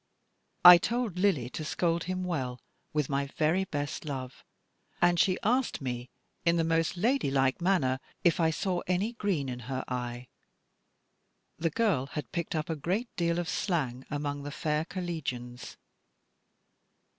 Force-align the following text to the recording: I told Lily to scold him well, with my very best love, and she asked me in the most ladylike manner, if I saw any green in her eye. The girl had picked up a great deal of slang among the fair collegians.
I 0.65 0.79
told 0.79 1.19
Lily 1.19 1.47
to 1.51 1.63
scold 1.63 2.05
him 2.05 2.23
well, 2.23 2.59
with 2.91 3.07
my 3.07 3.27
very 3.37 3.65
best 3.65 4.03
love, 4.03 4.43
and 4.99 5.19
she 5.19 5.37
asked 5.43 5.79
me 5.79 6.09
in 6.43 6.55
the 6.55 6.63
most 6.63 6.97
ladylike 6.97 7.61
manner, 7.61 7.99
if 8.23 8.39
I 8.39 8.49
saw 8.49 8.81
any 8.87 9.13
green 9.13 9.47
in 9.47 9.59
her 9.69 9.85
eye. 9.87 10.25
The 11.59 11.69
girl 11.69 12.07
had 12.07 12.31
picked 12.31 12.55
up 12.55 12.67
a 12.67 12.75
great 12.75 13.15
deal 13.15 13.37
of 13.37 13.47
slang 13.47 14.03
among 14.09 14.41
the 14.41 14.49
fair 14.49 14.85
collegians. 14.85 15.77